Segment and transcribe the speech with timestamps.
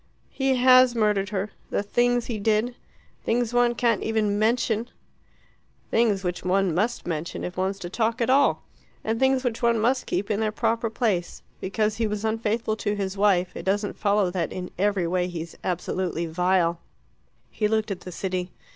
[0.31, 1.51] "He has murdered her.
[1.69, 2.73] The things he did
[3.23, 4.89] things one can't even mention"
[5.91, 8.63] "Things which one must mention if one's to talk at all.
[9.03, 11.43] And things which one must keep in their proper place.
[11.59, 15.55] Because he was unfaithful to his wife, it doesn't follow that in every way he's
[15.63, 16.79] absolutely vile."
[17.51, 18.49] He looked at the city.